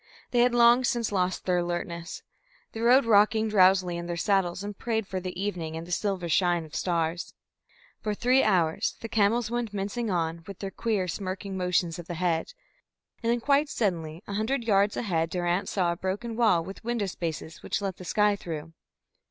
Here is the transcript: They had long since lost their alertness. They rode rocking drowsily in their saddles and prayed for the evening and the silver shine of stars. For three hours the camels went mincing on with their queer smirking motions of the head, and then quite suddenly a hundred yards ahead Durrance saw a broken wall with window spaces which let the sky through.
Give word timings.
They 0.31 0.39
had 0.39 0.55
long 0.55 0.83
since 0.83 1.11
lost 1.11 1.45
their 1.45 1.59
alertness. 1.59 2.23
They 2.71 2.81
rode 2.81 3.05
rocking 3.05 3.49
drowsily 3.49 3.97
in 3.97 4.07
their 4.07 4.17
saddles 4.17 4.63
and 4.63 4.75
prayed 4.75 5.05
for 5.05 5.19
the 5.19 5.39
evening 5.39 5.77
and 5.77 5.85
the 5.85 5.91
silver 5.91 6.27
shine 6.27 6.65
of 6.65 6.73
stars. 6.73 7.35
For 8.01 8.15
three 8.15 8.41
hours 8.41 8.95
the 9.01 9.07
camels 9.07 9.51
went 9.51 9.75
mincing 9.75 10.09
on 10.09 10.43
with 10.47 10.57
their 10.57 10.71
queer 10.71 11.07
smirking 11.07 11.55
motions 11.55 11.99
of 11.99 12.07
the 12.07 12.15
head, 12.15 12.53
and 13.21 13.31
then 13.31 13.41
quite 13.41 13.69
suddenly 13.69 14.23
a 14.25 14.33
hundred 14.33 14.63
yards 14.63 14.97
ahead 14.97 15.29
Durrance 15.29 15.69
saw 15.69 15.91
a 15.91 15.95
broken 15.97 16.35
wall 16.35 16.63
with 16.63 16.83
window 16.83 17.05
spaces 17.05 17.61
which 17.61 17.79
let 17.79 17.97
the 17.97 18.03
sky 18.03 18.35
through. 18.35 18.73